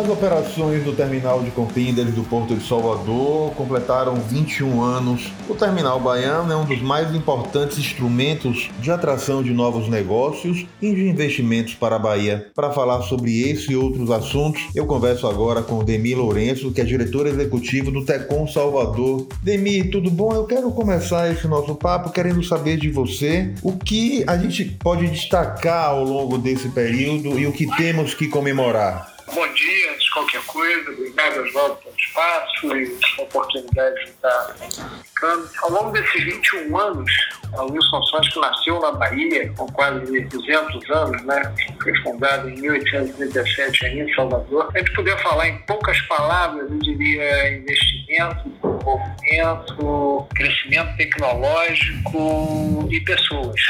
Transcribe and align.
As 0.00 0.08
operações 0.08 0.82
do 0.82 0.94
terminal 0.94 1.42
de 1.42 1.50
contêineres 1.50 2.14
do 2.14 2.22
Porto 2.22 2.54
de 2.54 2.66
Salvador 2.66 3.52
completaram 3.54 4.14
21 4.14 4.80
anos. 4.80 5.30
O 5.46 5.54
terminal 5.54 6.00
baiano 6.00 6.50
é 6.50 6.56
um 6.56 6.64
dos 6.64 6.80
mais 6.80 7.14
importantes 7.14 7.76
instrumentos 7.76 8.70
de 8.80 8.90
atração 8.90 9.42
de 9.42 9.52
novos 9.52 9.90
negócios 9.90 10.64
e 10.80 10.94
de 10.94 11.06
investimentos 11.06 11.74
para 11.74 11.96
a 11.96 11.98
Bahia. 11.98 12.50
Para 12.54 12.72
falar 12.72 13.02
sobre 13.02 13.42
esse 13.42 13.72
e 13.72 13.76
outros 13.76 14.10
assuntos, 14.10 14.62
eu 14.74 14.86
converso 14.86 15.26
agora 15.26 15.60
com 15.60 15.84
Demi 15.84 16.14
Lourenço, 16.14 16.72
que 16.72 16.80
é 16.80 16.84
diretor 16.84 17.26
executivo 17.26 17.90
do 17.90 18.02
Tecom 18.02 18.48
Salvador. 18.48 19.28
Demi, 19.42 19.84
tudo 19.90 20.10
bom? 20.10 20.32
Eu 20.32 20.46
quero 20.46 20.70
começar 20.70 21.30
esse 21.30 21.46
nosso 21.46 21.74
papo 21.74 22.10
querendo 22.10 22.42
saber 22.42 22.78
de 22.78 22.88
você 22.88 23.52
o 23.62 23.76
que 23.76 24.24
a 24.26 24.38
gente 24.38 24.64
pode 24.64 25.06
destacar 25.08 25.90
ao 25.90 26.02
longo 26.02 26.38
desse 26.38 26.70
período 26.70 27.38
e 27.38 27.46
o 27.46 27.52
que 27.52 27.66
temos 27.76 28.14
que 28.14 28.28
comemorar. 28.28 29.20
Bom 29.32 29.46
dia, 29.52 29.92
antes 29.92 30.04
de 30.04 30.09
qualquer 30.20 30.42
coisa, 30.46 30.90
obrigado 30.90 31.40
Oswaldo 31.42 31.76
pelo 31.76 31.96
espaço 31.96 32.76
e 32.76 32.98
a 33.18 33.22
oportunidade 33.22 34.04
de 34.04 34.10
estar 34.10 34.56
ficando. 35.02 35.50
Ao 35.62 35.70
longo 35.70 35.92
desses 35.92 36.24
21 36.24 36.78
anos, 36.78 37.10
a 37.54 37.62
Wilson 37.64 38.02
Santos, 38.04 38.28
que 38.32 38.40
nasceu 38.40 38.80
na 38.80 38.92
Bahia, 38.92 39.52
com 39.56 39.66
quase 39.68 40.20
200 40.20 40.90
anos, 40.90 41.22
né? 41.24 41.54
foi 41.82 41.96
fundada 42.02 42.50
em 42.50 42.60
1837 42.60 43.86
em 43.86 44.14
Salvador. 44.14 44.70
A 44.74 44.78
gente 44.78 44.92
poderia 44.92 45.18
falar 45.22 45.48
em 45.48 45.58
poucas 45.62 46.00
palavras, 46.02 46.70
eu 46.70 46.78
diria 46.78 47.56
investimento, 47.56 48.48
desenvolvimento, 48.48 50.28
crescimento 50.34 50.96
tecnológico 50.96 52.88
e 52.90 53.00
pessoas. 53.00 53.60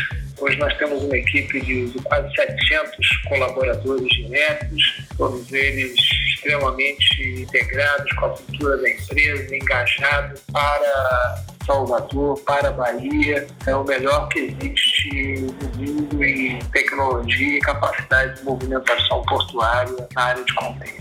Hoje 0.40 0.56
nós 0.56 0.74
temos 0.78 1.02
uma 1.02 1.16
equipe 1.16 1.60
de, 1.60 1.90
de 1.90 1.98
quase 2.02 2.34
700 2.34 3.22
colaboradores 3.28 4.08
diretos, 4.08 5.04
todos 5.18 5.52
eles 5.52 6.19
extremamente 6.40 7.42
integrados 7.42 8.10
com 8.14 8.24
a 8.24 8.28
cultura 8.30 8.76
da 8.78 8.90
empresa, 8.90 9.56
engajados 9.56 10.40
para 10.50 11.44
Salvador, 11.66 12.40
para 12.40 12.68
a 12.68 12.72
Bahia. 12.72 13.46
É 13.66 13.74
o 13.76 13.84
melhor 13.84 14.28
que 14.28 14.38
existe 14.40 15.46
no 15.62 15.86
mundo 15.86 16.24
em 16.24 16.58
tecnologia 16.72 17.58
e 17.58 17.60
capacidade 17.60 18.38
de 18.38 18.44
movimentação 18.44 19.22
portuária 19.22 20.08
na 20.14 20.22
área 20.22 20.42
de 20.42 20.54
contêiner. 20.54 21.00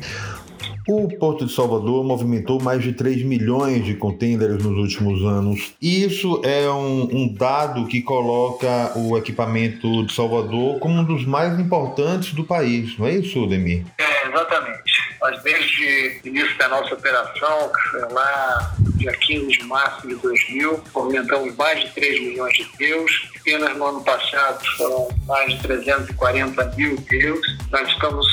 O 0.87 1.07
Porto 1.19 1.45
de 1.45 1.53
Salvador 1.53 2.03
movimentou 2.03 2.59
mais 2.59 2.81
de 2.81 2.93
3 2.93 3.23
milhões 3.23 3.85
de 3.85 3.93
contêineres 3.93 4.63
nos 4.63 4.75
últimos 4.75 5.21
anos. 5.21 5.75
Isso 5.79 6.41
é 6.43 6.67
um, 6.67 7.03
um, 7.03 7.33
dado 7.33 7.85
que 7.85 8.01
coloca 8.01 8.93
o 8.95 9.15
equipamento 9.15 10.03
de 10.03 10.13
Salvador 10.13 10.79
como 10.79 10.95
um 10.95 11.03
dos 11.03 11.25
mais 11.25 11.59
importantes 11.59 12.33
do 12.33 12.43
país, 12.43 12.97
não 12.97 13.05
é 13.05 13.13
isso, 13.13 13.45
Demir? 13.45 13.85
É, 13.99 14.27
exatamente. 14.27 14.88
Nós, 15.29 15.43
desde 15.43 16.21
o 16.23 16.27
início 16.27 16.57
da 16.57 16.67
nossa 16.69 16.95
operação, 16.95 17.71
que 17.71 17.89
foi 17.89 18.13
lá 18.13 18.73
dia 18.95 19.11
15 19.11 19.47
de 19.47 19.63
março 19.65 20.07
de 20.07 20.15
2000, 20.15 20.83
movimentamos 20.93 21.55
mais 21.55 21.79
de 21.81 21.89
3 21.91 22.19
milhões 22.21 22.57
de 22.57 22.65
teus. 22.77 23.29
Apenas 23.39 23.77
no 23.77 23.85
ano 23.85 24.03
passado 24.03 24.65
foram 24.75 25.07
mais 25.27 25.53
de 25.53 25.61
340 25.61 26.65
mil 26.75 26.97
teus. 27.03 27.39
Nós 27.71 27.87
estamos 27.89 28.25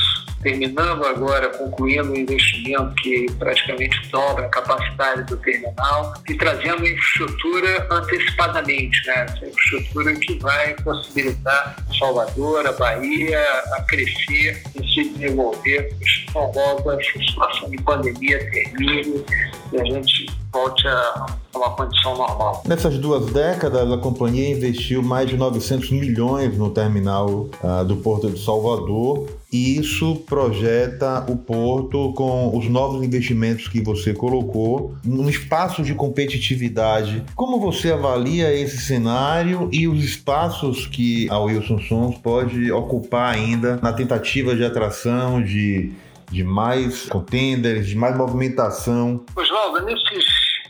terminando 0.47 1.05
agora, 1.05 1.49
concluindo 1.49 2.13
o 2.13 2.17
investimento 2.17 2.95
que 2.95 3.25
praticamente 3.37 3.99
dobra 4.09 4.45
a 4.45 4.49
capacidade 4.49 5.23
do 5.23 5.35
terminal 5.37 6.13
e 6.29 6.35
trazendo 6.35 6.87
infraestrutura 6.87 7.87
antecipadamente, 7.91 9.05
né? 9.07 9.25
Essa 9.25 9.45
infraestrutura 9.45 10.13
que 10.15 10.39
vai 10.39 10.73
possibilitar 10.75 11.75
Salvador, 11.99 12.65
a 12.65 12.71
Bahia, 12.71 13.41
a 13.73 13.81
crescer 13.83 14.63
e 14.73 14.93
se 14.93 15.09
desenvolver 15.09 15.89
logo 16.33 16.91
essa 16.93 17.19
situação 17.19 17.69
de 17.69 17.81
pandemia 17.81 18.39
termine 18.49 19.25
e 19.73 19.81
a 19.81 19.83
gente 19.83 20.27
volte 20.51 20.87
a 20.87 21.25
uma 21.55 21.71
condição 21.71 22.15
normal. 22.15 22.63
Nessas 22.65 22.97
duas 22.97 23.25
décadas, 23.27 23.91
a 23.91 23.97
companhia 23.97 24.49
investiu 24.49 25.01
mais 25.01 25.29
de 25.29 25.35
900 25.35 25.91
milhões 25.91 26.57
no 26.57 26.69
terminal 26.69 27.49
uh, 27.63 27.83
do 27.85 27.97
Porto 27.97 28.29
de 28.29 28.43
Salvador 28.43 29.27
e 29.51 29.77
isso 29.79 30.17
projeta 30.27 31.25
o 31.27 31.35
Porto 31.35 32.13
com 32.13 32.55
os 32.55 32.69
novos 32.69 33.03
investimentos 33.03 33.67
que 33.67 33.81
você 33.81 34.13
colocou 34.13 34.95
num 35.03 35.29
espaço 35.29 35.81
de 35.81 35.95
competitividade. 35.95 37.23
Como 37.35 37.59
você 37.59 37.91
avalia 37.91 38.53
esse 38.53 38.77
cenário 38.77 39.69
e 39.71 39.87
os 39.87 40.03
espaços 40.03 40.85
que 40.85 41.29
a 41.29 41.39
Wilson 41.39 41.79
Sons 41.81 42.17
pode 42.17 42.71
ocupar 42.71 43.33
ainda 43.33 43.79
na 43.81 43.93
tentativa 43.93 44.55
de 44.55 44.63
atração 44.63 45.41
de 45.41 45.93
de 46.29 46.43
mais 46.43 47.05
contenders, 47.07 47.87
de 47.87 47.95
mais 47.95 48.15
movimentação? 48.17 49.23
Oswaldo, 49.35 49.85
nesses 49.85 50.25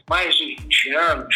mais 0.09 0.34
de 0.35 0.56
20 0.56 0.94
anos, 0.95 1.35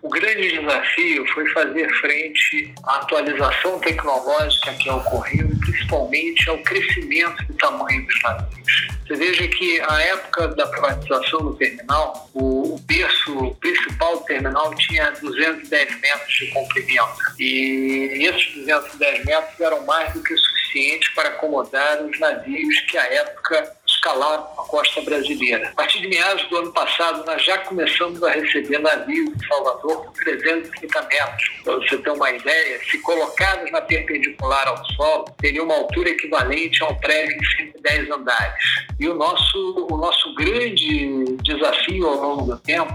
o 0.00 0.08
grande 0.08 0.58
desafio 0.58 1.26
foi 1.32 1.48
fazer 1.50 1.88
frente 2.00 2.74
à 2.84 2.96
atualização 2.96 3.78
tecnológica 3.80 4.72
que 4.74 4.90
ocorreu 4.90 5.48
e 5.48 5.56
principalmente 5.56 6.48
ao 6.48 6.58
crescimento 6.58 7.44
do 7.46 7.54
tamanho 7.54 8.04
dos 8.06 8.22
navios. 8.22 8.88
Você 9.06 9.16
veja 9.16 9.48
que 9.48 9.80
a 9.80 10.00
época 10.02 10.48
da 10.48 10.66
privatização 10.66 11.40
do 11.40 11.54
terminal, 11.54 12.30
o, 12.34 12.80
berço 12.86 13.56
principal 13.60 14.18
do 14.18 14.24
terminal 14.24 14.74
tinha 14.74 15.10
210 15.12 16.00
metros 16.00 16.34
de 16.34 16.46
comprimento 16.48 17.16
e 17.38 18.26
esses 18.26 18.54
210 18.54 19.24
metros 19.24 19.60
eram 19.60 19.84
mais 19.86 20.12
do 20.12 20.22
que 20.22 20.36
suficientes 20.36 21.08
para 21.10 21.28
acomodar 21.30 22.02
os 22.02 22.18
navios 22.18 22.80
que 22.90 22.98
à 22.98 23.06
época 23.14 23.72
escalar 24.02 24.52
a 24.58 24.62
costa 24.62 25.00
brasileira. 25.02 25.68
A 25.68 25.74
partir 25.76 26.00
de 26.00 26.08
meados 26.08 26.44
do 26.48 26.56
ano 26.56 26.72
passado, 26.72 27.24
nós 27.24 27.42
já 27.44 27.58
começamos 27.58 28.20
a 28.24 28.30
receber 28.30 28.78
navios 28.80 29.30
em 29.30 29.46
Salvador 29.46 30.06
com 30.06 30.12
330 30.12 31.02
metros. 31.02 31.50
Para 31.62 31.74
você 31.76 31.98
ter 31.98 32.10
uma 32.10 32.30
ideia, 32.30 32.80
se 32.90 32.98
colocados 32.98 33.70
na 33.70 33.80
perpendicular 33.80 34.66
ao 34.66 34.84
solo, 34.86 35.24
teria 35.38 35.62
uma 35.62 35.74
altura 35.74 36.10
equivalente 36.10 36.82
a 36.82 36.88
um 36.88 36.94
prédio 36.96 37.38
de 37.38 37.56
110 37.56 38.10
andares. 38.10 38.64
E 38.98 39.08
o 39.08 39.14
nosso, 39.14 39.86
o 39.88 39.96
nosso 39.96 40.34
grande 40.34 41.36
desafio 41.44 42.08
ao 42.08 42.16
longo 42.16 42.46
do 42.46 42.58
tempo 42.58 42.92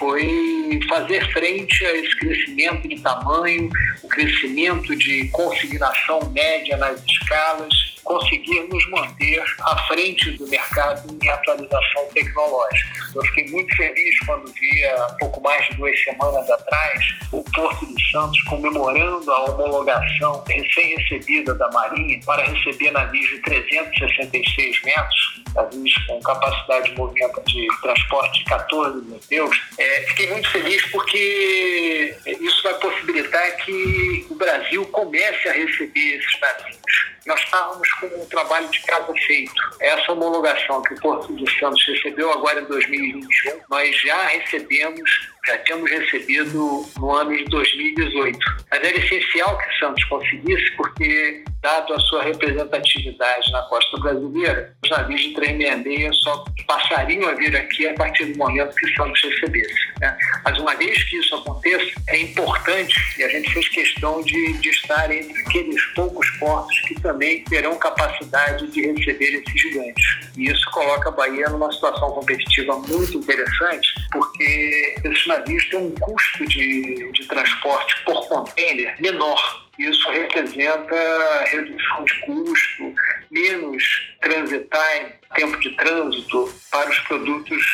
foi 0.00 0.80
fazer 0.88 1.32
frente 1.32 1.86
a 1.86 1.94
esse 1.94 2.16
crescimento 2.16 2.88
de 2.88 3.00
tamanho, 3.00 3.70
o 4.02 4.08
crescimento 4.08 4.96
de 4.96 5.28
consignação 5.28 6.18
média 6.32 6.76
nas 6.76 7.00
escalas, 7.04 7.93
conseguir 8.04 8.60
nos 8.68 8.90
manter 8.90 9.42
à 9.62 9.76
frente 9.86 10.30
do 10.32 10.46
mercado 10.48 11.18
em 11.22 11.28
atualização 11.28 12.06
tecnológica. 12.12 13.04
Eu 13.14 13.22
fiquei 13.26 13.48
muito 13.50 13.74
feliz 13.76 14.18
quando 14.26 14.52
vi 14.52 14.84
há 14.84 15.16
pouco 15.18 15.40
mais 15.40 15.66
de 15.68 15.76
duas 15.76 16.04
semanas 16.04 16.48
atrás 16.50 17.14
o 17.32 17.42
Porto 17.42 17.86
de 17.86 18.10
Santos 18.10 18.40
comemorando 18.42 19.30
a 19.30 19.44
homologação 19.44 20.42
recém-recebida 20.46 21.54
da 21.54 21.70
Marinha 21.70 22.20
para 22.24 22.44
receber 22.44 22.90
navios 22.90 23.28
de 23.28 23.38
366 23.38 24.82
metros, 24.82 25.42
navios 25.54 25.94
com 26.06 26.20
capacidade 26.20 26.90
de 26.90 26.96
movimento 26.96 27.42
de 27.46 27.66
transporte 27.80 28.38
de 28.40 28.44
14 28.44 29.04
mil 29.06 29.20
teus. 29.28 29.60
É, 29.78 30.00
fiquei 30.08 30.30
muito 30.30 30.50
feliz 30.50 30.84
porque 30.90 32.16
isso 32.40 32.62
vai 32.62 32.74
possibilitar 32.74 33.56
que 33.56 34.26
o 34.30 34.34
Brasil 34.34 34.84
comece 34.86 35.48
a 35.48 35.52
receber 35.52 36.18
esses 36.18 36.40
navios 36.40 37.13
nós 37.26 37.40
estávamos 37.40 37.90
com 37.94 38.06
um 38.06 38.26
trabalho 38.26 38.68
de 38.68 38.80
casa 38.82 39.12
feito. 39.26 39.52
Essa 39.80 40.12
homologação 40.12 40.82
que 40.82 40.94
o 40.94 41.00
Porto 41.00 41.34
de 41.34 41.58
Santos 41.58 41.84
recebeu 41.86 42.32
agora 42.32 42.60
em 42.60 42.64
2021, 42.66 43.60
nós 43.68 44.00
já 44.02 44.26
recebemos 44.26 45.34
já 45.46 45.58
tínhamos 45.58 45.90
recebido 45.90 46.86
no 46.98 47.14
ano 47.14 47.36
de 47.36 47.44
2018. 47.44 48.38
Mas 48.70 48.82
era 48.82 48.98
essencial 48.98 49.58
que 49.58 49.78
Santos 49.78 50.02
conseguisse, 50.04 50.70
porque, 50.76 51.44
dado 51.60 51.92
a 51.92 52.00
sua 52.00 52.22
representatividade 52.22 53.52
na 53.52 53.62
costa 53.62 53.98
brasileira, 53.98 54.74
os 54.82 54.90
navios 54.90 55.20
de 55.20 55.34
366 55.34 56.16
só 56.22 56.44
passariam 56.66 57.28
a 57.28 57.34
vir 57.34 57.54
aqui 57.56 57.86
a 57.86 57.94
partir 57.94 58.24
do 58.26 58.38
momento 58.38 58.74
que 58.74 58.94
Santos 58.94 59.20
recebesse. 59.22 59.74
Né? 60.00 60.16
Mas 60.44 60.58
uma 60.58 60.74
vez 60.76 61.02
que 61.04 61.16
isso 61.18 61.34
aconteça, 61.34 62.00
é 62.08 62.20
importante, 62.20 62.94
e 63.18 63.24
a 63.24 63.28
gente 63.28 63.52
fez 63.52 63.68
questão 63.68 64.22
de, 64.22 64.52
de 64.54 64.70
estar 64.70 65.10
entre 65.12 65.43
aqueles 65.54 65.82
poucos 65.94 66.28
portos 66.38 66.80
que 66.80 67.00
também 67.00 67.44
terão 67.44 67.76
capacidade 67.76 68.66
de 68.72 68.92
receber 68.92 69.40
esses 69.40 69.60
gigantes. 69.60 70.04
E 70.36 70.50
isso 70.50 70.68
coloca 70.72 71.08
a 71.08 71.12
Bahia 71.12 71.48
numa 71.48 71.70
situação 71.72 72.10
competitiva 72.10 72.76
muito 72.80 73.18
interessante, 73.18 73.88
porque 74.10 74.96
esses 75.04 75.26
navios 75.28 75.68
têm 75.70 75.78
um 75.78 75.90
custo 75.92 76.44
de, 76.46 77.12
de 77.12 77.26
transporte 77.28 78.04
por 78.04 78.28
container 78.28 79.00
menor. 79.00 79.64
Isso 79.78 80.08
representa 80.10 81.44
redução 81.46 82.04
de 82.04 82.20
custo, 82.20 82.94
menos 83.30 83.82
transit 84.20 84.68
time, 84.70 85.12
tempo 85.34 85.60
de 85.60 85.70
trânsito 85.76 86.52
para 86.70 86.90
os 86.90 86.98
produtos 87.00 87.64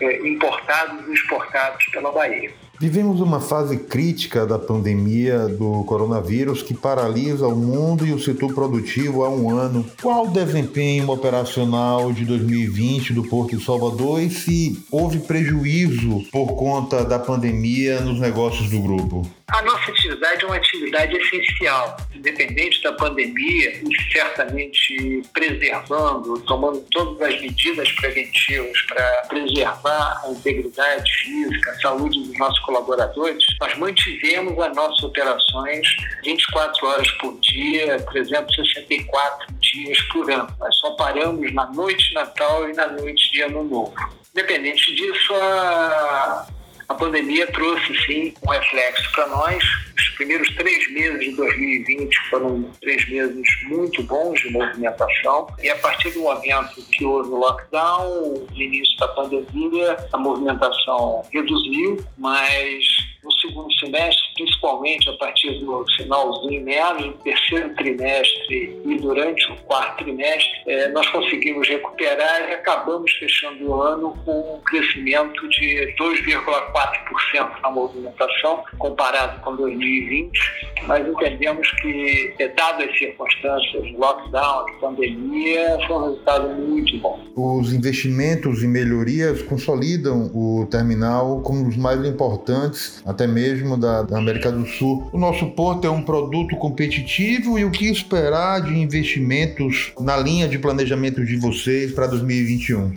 é, 0.00 0.28
importados 0.28 1.08
e 1.08 1.12
exportados 1.12 1.84
pela 1.86 2.12
Bahia. 2.12 2.52
Vivemos 2.78 3.20
uma 3.20 3.40
fase 3.40 3.78
crítica 3.78 4.44
da 4.44 4.58
pandemia 4.58 5.48
do 5.48 5.82
coronavírus 5.84 6.62
que 6.62 6.74
paralisa 6.74 7.46
o 7.46 7.56
mundo 7.56 8.06
e 8.06 8.12
o 8.12 8.18
setor 8.18 8.52
produtivo 8.54 9.24
há 9.24 9.30
um 9.30 9.56
ano. 9.56 9.90
Qual 10.02 10.26
o 10.26 10.30
desempenho 10.30 11.08
operacional 11.08 12.12
de 12.12 12.26
2020 12.26 13.14
do 13.14 13.24
Porto 13.24 13.56
de 13.56 13.64
Salvador 13.64 14.20
e 14.20 14.28
se 14.28 14.84
houve 14.90 15.20
prejuízo 15.20 16.22
por 16.30 16.54
conta 16.54 17.02
da 17.02 17.18
pandemia 17.18 18.00
nos 18.00 18.20
negócios 18.20 18.68
do 18.68 18.80
grupo? 18.80 19.26
A 19.48 19.62
nossa 19.62 19.92
atividade 19.92 20.44
é 20.44 20.46
uma 20.46 20.56
atividade 20.56 21.16
essencial, 21.16 21.96
independente 22.12 22.82
da 22.82 22.92
pandemia, 22.92 23.80
e 23.80 24.12
certamente 24.12 25.22
preservando, 25.32 26.40
tomando 26.40 26.80
todas 26.90 27.32
as 27.32 27.40
medidas 27.40 27.90
preventivas 27.92 28.82
para 28.88 29.22
preservar 29.28 30.20
a 30.24 30.30
integridade 30.30 31.10
física, 31.12 31.70
a 31.70 31.80
saúde 31.80 32.20
dos 32.24 32.36
nossos 32.36 32.58
colaboradores, 32.66 33.44
nós 33.60 33.78
mantivemos 33.78 34.58
as 34.58 34.76
nossas 34.76 35.02
operações 35.04 35.86
24 36.24 36.86
horas 36.86 37.10
por 37.12 37.38
dia, 37.40 37.98
364 38.12 39.54
dias 39.60 40.00
por 40.12 40.30
ano. 40.30 40.48
Nós 40.58 40.76
só 40.76 40.90
paramos 40.96 41.54
na 41.54 41.66
noite 41.70 42.08
de 42.08 42.14
Natal 42.14 42.68
e 42.68 42.74
na 42.74 42.88
noite 42.88 43.32
de 43.32 43.42
Ano 43.42 43.64
Novo. 43.64 43.94
Independente 44.34 44.94
disso, 44.94 45.34
a 45.34 46.46
a 46.88 46.94
pandemia 46.94 47.46
trouxe, 47.48 47.94
sim, 48.06 48.32
um 48.46 48.50
reflexo 48.50 49.10
para 49.12 49.26
nós. 49.26 49.62
Os 49.96 50.08
primeiros 50.10 50.48
três 50.54 50.92
meses 50.92 51.20
de 51.20 51.36
2020 51.36 52.16
foram 52.30 52.70
três 52.80 53.08
meses 53.08 53.42
muito 53.64 54.02
bons 54.04 54.40
de 54.40 54.50
movimentação. 54.50 55.48
E 55.60 55.68
a 55.68 55.76
partir 55.78 56.10
do 56.10 56.20
momento 56.20 56.82
que 56.92 57.04
houve 57.04 57.30
o 57.30 57.36
lockdown, 57.36 58.46
no 58.50 58.62
início 58.62 58.96
da 58.98 59.08
pandemia, 59.08 59.96
a 60.12 60.18
movimentação 60.18 61.22
reduziu, 61.32 62.04
mas 62.16 62.84
no 63.24 63.32
segundo 63.32 63.72
semestre, 63.78 64.22
principalmente 64.66 65.08
a 65.08 65.12
partir 65.14 65.60
do 65.60 65.84
finalzinho, 65.96 66.64
meados 66.64 67.06
do 67.06 67.12
terceiro 67.18 67.74
trimestre 67.74 68.82
e 68.84 68.98
durante 68.98 69.52
o 69.52 69.56
quarto 69.62 70.04
trimestre, 70.04 70.50
eh, 70.66 70.88
nós 70.88 71.08
conseguimos 71.08 71.68
recuperar 71.68 72.48
e 72.48 72.54
acabamos 72.54 73.12
fechando 73.12 73.68
o 73.68 73.80
ano 73.80 74.16
com 74.24 74.56
um 74.56 74.60
crescimento 74.62 75.48
de 75.50 75.94
2,4% 75.98 77.62
na 77.62 77.70
movimentação, 77.70 78.64
comparado 78.78 79.40
com 79.42 79.54
2020. 79.54 80.38
Mas 80.86 81.06
entendemos 81.06 81.70
que, 81.80 82.34
eh, 82.38 82.48
dado 82.48 82.82
as 82.82 82.98
circunstâncias 82.98 83.92
lockdown, 83.92 84.66
de 84.66 84.72
pandemia, 84.80 85.78
foi 85.86 85.96
um 85.96 86.04
resultado 86.06 86.48
muito 86.48 86.98
bom. 86.98 87.20
Os 87.36 87.72
investimentos 87.72 88.62
e 88.62 88.66
melhorias 88.66 89.42
consolidam 89.42 90.30
o 90.34 90.66
terminal 90.70 91.40
como 91.42 91.60
um 91.60 91.64
dos 91.64 91.76
mais 91.76 92.04
importantes 92.04 93.02
até 93.04 93.26
mesmo 93.26 93.76
da, 93.76 94.02
da, 94.02 94.18
América 94.18 94.50
do 94.50 94.55
Sul. 94.64 95.08
O 95.12 95.18
nosso 95.18 95.46
porto 95.50 95.86
é 95.86 95.90
um 95.90 96.02
produto 96.02 96.56
competitivo 96.56 97.58
e 97.58 97.64
o 97.64 97.70
que 97.70 97.90
esperar 97.90 98.62
de 98.62 98.78
investimentos 98.78 99.92
na 100.00 100.16
linha 100.16 100.48
de 100.48 100.58
planejamento 100.58 101.24
de 101.24 101.36
vocês 101.36 101.92
para 101.92 102.06
2021? 102.06 102.92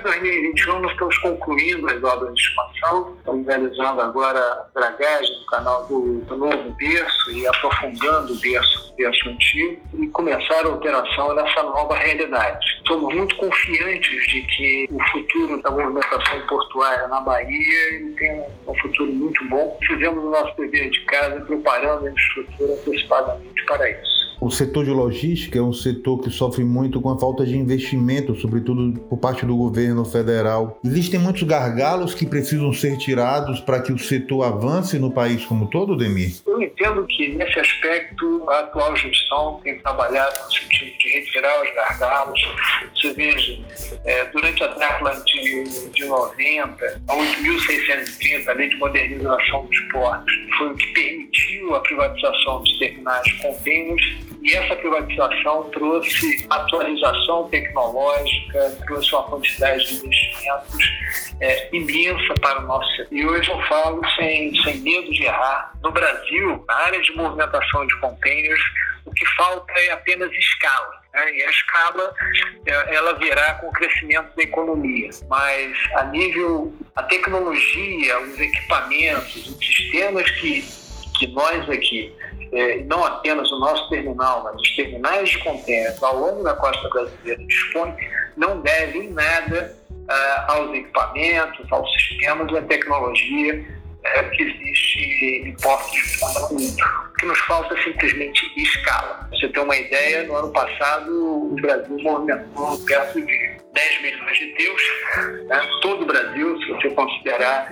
Em 0.00 0.02
2021, 0.02 0.80
nós 0.80 0.92
estamos 0.92 1.18
concluindo 1.18 1.86
as 1.90 2.02
obras 2.02 2.34
de 2.34 2.40
expansão, 2.40 3.14
estamos 3.18 3.46
realizando 3.46 4.00
agora 4.00 4.66
dragagem 4.74 5.38
do 5.40 5.44
canal 5.44 5.86
do, 5.88 6.20
do 6.22 6.38
novo 6.38 6.70
berço 6.78 7.30
e 7.30 7.46
aprofundando 7.46 8.32
o 8.32 8.36
berço, 8.36 8.92
o 8.92 8.96
berço 8.96 9.28
antigo 9.28 9.78
e 9.98 10.06
começar 10.08 10.64
a 10.64 10.70
operação 10.70 11.34
nessa 11.34 11.62
nova 11.64 11.94
realidade. 11.96 12.66
Somos 12.86 13.14
muito 13.14 13.36
confiantes 13.36 14.26
de 14.28 14.40
que 14.40 14.88
o 14.90 15.02
futuro 15.10 15.60
da 15.60 15.70
movimentação 15.70 16.46
portuária 16.46 17.06
na 17.08 17.20
Bahia 17.20 18.14
tem 18.16 18.42
um 18.66 18.74
futuro 18.80 19.12
muito 19.12 19.46
bom. 19.50 19.78
Fizemos 19.86 20.24
o 20.24 20.30
nosso 20.30 20.56
dever 20.56 20.88
de 20.88 21.00
casa 21.04 21.42
preparando 21.42 22.06
a 22.06 22.10
infraestrutura 22.10 22.72
antecipadamente 22.72 23.66
para 23.66 23.90
isso. 23.90 24.19
O 24.40 24.50
setor 24.50 24.86
de 24.86 24.90
logística 24.90 25.58
é 25.58 25.62
um 25.62 25.72
setor 25.72 26.22
que 26.22 26.30
sofre 26.30 26.64
muito 26.64 26.98
com 26.98 27.10
a 27.10 27.18
falta 27.18 27.44
de 27.44 27.54
investimento, 27.58 28.34
sobretudo 28.34 28.98
por 29.00 29.18
parte 29.18 29.44
do 29.44 29.54
governo 29.54 30.02
federal. 30.02 30.80
Existem 30.82 31.20
muitos 31.20 31.42
gargalos 31.42 32.14
que 32.14 32.24
precisam 32.24 32.72
ser 32.72 32.96
tirados 32.96 33.60
para 33.60 33.82
que 33.82 33.92
o 33.92 33.98
setor 33.98 34.44
avance 34.44 34.98
no 34.98 35.12
país 35.12 35.44
como 35.44 35.68
todo, 35.68 35.94
Demir? 35.94 36.36
Eu 36.46 36.62
entendo 36.62 37.06
que, 37.06 37.28
nesse 37.34 37.60
aspecto, 37.60 38.48
a 38.48 38.60
atual 38.60 38.96
gestão 38.96 39.60
tem 39.62 39.78
trabalhado 39.80 40.34
no 40.46 40.50
sentido 40.50 40.98
de 40.98 41.08
retirar 41.10 41.62
os 41.62 41.74
gargalos. 41.74 42.40
Você 42.94 43.12
veja, 43.12 43.58
é, 44.06 44.24
durante 44.24 44.64
a 44.64 44.68
década 44.68 45.22
de, 45.22 45.90
de 45.90 46.04
90, 46.06 47.02
a 47.08 47.14
8.630, 47.14 48.48
a 48.48 48.52
Lei 48.54 48.70
de 48.70 48.76
Modernização 48.76 49.66
dos 49.66 49.80
Portos, 49.92 50.32
foi 50.56 50.70
o 50.70 50.74
que 50.76 50.86
permitiu 50.94 51.74
a 51.74 51.80
privatização 51.80 52.62
dos 52.62 52.78
terminais 52.78 53.32
contêineres 53.34 54.29
e 54.42 54.54
essa 54.54 54.74
privatização 54.76 55.70
trouxe 55.70 56.46
atualização 56.48 57.48
tecnológica, 57.50 58.78
trouxe 58.86 59.14
uma 59.14 59.24
quantidade 59.24 59.86
de 59.86 59.94
investimentos 59.96 60.84
é, 61.40 61.68
imensa 61.74 62.34
para 62.40 62.60
o 62.60 62.66
nosso 62.66 62.88
setor. 62.96 63.12
E 63.12 63.26
hoje 63.26 63.50
eu 63.50 63.60
falo 63.62 64.00
sem, 64.16 64.54
sem 64.62 64.78
medo 64.78 65.12
de 65.12 65.24
errar. 65.24 65.72
No 65.82 65.92
Brasil, 65.92 66.64
na 66.66 66.74
área 66.74 67.00
de 67.00 67.12
movimentação 67.14 67.86
de 67.86 68.00
containers, 68.00 68.62
o 69.04 69.12
que 69.12 69.26
falta 69.36 69.72
é 69.76 69.92
apenas 69.92 70.30
escala. 70.32 71.00
Né? 71.12 71.34
E 71.34 71.42
a 71.42 71.50
escala 71.50 72.14
é, 72.66 72.94
ela 72.94 73.12
virá 73.14 73.54
com 73.54 73.68
o 73.68 73.72
crescimento 73.72 74.34
da 74.36 74.42
economia. 74.42 75.10
Mas 75.28 75.76
a 75.96 76.04
nível, 76.04 76.72
a 76.96 77.02
tecnologia, 77.02 78.20
os 78.20 78.38
equipamentos, 78.38 79.48
os 79.48 79.66
sistemas 79.66 80.30
que, 80.30 80.64
que 81.18 81.26
nós 81.28 81.68
aqui 81.68 82.14
é, 82.52 82.78
não 82.84 83.04
apenas 83.04 83.50
o 83.52 83.58
nosso 83.58 83.88
terminal, 83.88 84.42
mas 84.44 84.60
os 84.60 84.76
terminais 84.76 85.30
de 85.30 85.38
contêineres 85.38 86.02
ao 86.02 86.18
longo 86.18 86.42
da 86.42 86.54
costa 86.54 86.88
brasileira 86.88 87.44
dispõem, 87.46 87.94
não 88.36 88.60
devem 88.60 89.10
nada 89.10 89.76
uh, 89.90 90.52
aos 90.52 90.74
equipamentos, 90.74 91.72
aos 91.72 91.92
sistemas 91.92 92.50
e 92.52 92.58
à 92.58 92.62
tecnologia 92.62 93.54
uh, 93.54 94.30
que 94.30 94.42
existe 94.42 95.42
em 95.46 95.56
portos 95.56 95.92
de 95.92 96.54
mundo. 96.54 96.84
O 97.10 97.16
que 97.18 97.26
nos 97.26 97.38
falta 97.40 97.78
é 97.78 97.82
simplesmente 97.82 98.52
escala. 98.56 99.26
Pra 99.28 99.38
você 99.38 99.48
ter 99.48 99.60
uma 99.60 99.76
ideia, 99.76 100.24
no 100.24 100.36
ano 100.36 100.52
passado 100.52 101.52
o 101.52 101.56
Brasil 101.60 101.98
movimentou 102.02 102.78
perto 102.84 103.20
de 103.24 103.60
10 103.72 104.02
milhões 104.02 104.38
de 104.38 104.46
teus, 104.54 104.82
né? 105.46 105.68
todo 105.82 106.02
o 106.02 106.06
Brasil, 106.06 106.58
se 106.60 106.72
você 106.72 106.90
considerar 106.90 107.68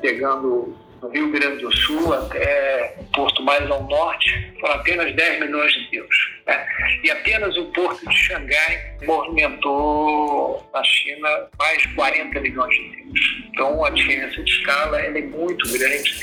pegando 0.00 0.76
no 1.02 1.08
Rio 1.08 1.30
Grande 1.30 1.62
do 1.62 1.76
Sul 1.76 2.14
até 2.14 2.94
o 2.98 3.04
porto 3.06 3.42
mais 3.42 3.68
ao 3.70 3.82
norte, 3.84 4.54
foram 4.60 4.74
apenas 4.74 5.14
10 5.14 5.40
milhões 5.40 5.72
de 5.72 5.96
euros. 5.96 6.16
Né? 6.46 6.66
E 7.02 7.10
apenas 7.10 7.56
o 7.56 7.64
porto 7.72 8.08
de 8.08 8.16
Xangai 8.16 8.96
movimentou 9.04 10.70
na 10.72 10.82
China 10.84 11.48
mais 11.58 11.84
40 11.94 12.40
milhões 12.40 12.74
de 12.74 13.00
euros. 13.00 13.20
Então 13.48 13.84
a 13.84 13.90
diferença 13.90 14.42
de 14.42 14.50
escala 14.50 15.00
é 15.00 15.20
muito 15.22 15.70
grande 15.72 16.20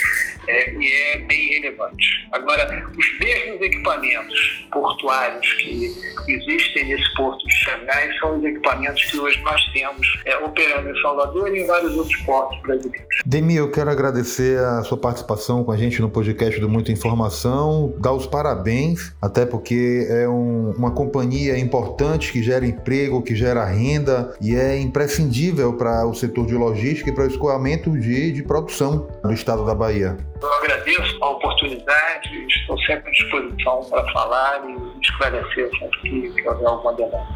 é, 0.49 1.13
é 1.13 1.17
bem 1.19 1.59
relevante. 1.59 2.27
Agora, 2.31 2.87
os 2.97 3.19
mesmos 3.19 3.61
equipamentos 3.61 4.67
portuários 4.71 5.53
que 5.53 5.93
existem 6.27 6.87
nesse 6.87 7.13
porto 7.15 7.45
de 7.47 7.53
Xangai 7.53 8.11
são 8.19 8.37
os 8.37 8.43
equipamentos 8.43 9.03
que 9.05 9.19
hoje 9.19 9.39
nós 9.43 9.63
temos 9.73 10.21
é, 10.25 10.37
operando 10.37 10.89
em 10.89 11.01
Salvador 11.01 11.55
e 11.55 11.61
em 11.61 11.67
vários 11.67 11.95
outros 11.95 12.15
portos 12.21 12.59
brasileiros. 12.61 13.07
Demi, 13.25 13.55
eu 13.55 13.71
quero 13.71 13.89
agradecer 13.89 14.59
a 14.59 14.83
sua 14.83 14.97
participação 14.97 15.63
com 15.63 15.71
a 15.71 15.77
gente 15.77 16.01
no 16.01 16.09
podcast 16.09 16.59
do 16.59 16.67
Muita 16.67 16.91
Informação, 16.91 17.93
dar 17.99 18.13
os 18.13 18.25
parabéns, 18.25 19.13
até 19.21 19.45
porque 19.45 20.07
é 20.09 20.27
um, 20.27 20.71
uma 20.71 20.91
companhia 20.91 21.57
importante 21.57 22.31
que 22.31 22.41
gera 22.41 22.65
emprego, 22.65 23.21
que 23.21 23.35
gera 23.35 23.65
renda 23.65 24.33
e 24.41 24.55
é 24.55 24.79
imprescindível 24.79 25.73
para 25.73 26.05
o 26.07 26.13
setor 26.13 26.45
de 26.45 26.55
logística 26.55 27.09
e 27.09 27.13
para 27.13 27.25
o 27.25 27.27
escoamento 27.27 27.91
de, 27.99 28.31
de 28.31 28.43
produção 28.43 29.07
do 29.23 29.33
estado 29.33 29.65
da 29.65 29.75
Bahia. 29.75 30.17
Eu 30.41 30.53
agradeço 30.53 31.17
a 31.21 31.29
oportunidade, 31.31 32.45
estou 32.47 32.79
sempre 32.83 33.09
à 33.09 33.11
disposição 33.11 33.83
para 33.89 34.09
falar 34.13 34.61
e 34.69 35.01
esclarecer 35.01 35.69
sempre 35.77 35.99
que, 36.01 36.31
que 36.33 36.47
houver 36.47 36.65
alguma 36.65 36.93
demanda. 36.93 37.35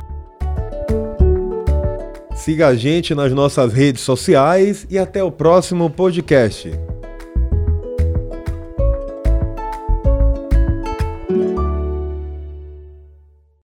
Siga 2.33 2.67
a 2.67 2.75
gente 2.75 3.13
nas 3.13 3.31
nossas 3.31 3.73
redes 3.73 4.01
sociais 4.01 4.87
e 4.89 4.97
até 4.97 5.23
o 5.23 5.31
próximo 5.31 5.89
podcast. 5.89 6.71